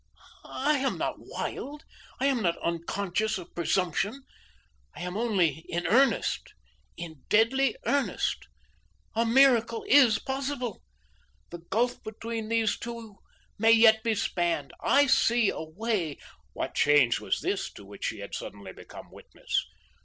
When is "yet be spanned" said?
13.73-14.73